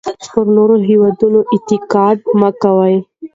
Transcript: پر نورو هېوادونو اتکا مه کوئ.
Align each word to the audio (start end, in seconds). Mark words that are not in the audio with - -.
پر 0.31 0.45
نورو 0.55 0.75
هېوادونو 0.87 1.39
اتکا 1.53 2.05
مه 2.39 2.49
کوئ. 2.61 2.95